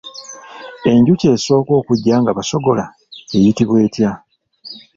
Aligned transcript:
Enjuki 0.91 1.25
esooka 1.35 1.71
okujja 1.79 2.13
nga 2.21 2.31
basogola 2.37 2.85
eyitibwa 3.37 3.77
etya? 3.87 4.11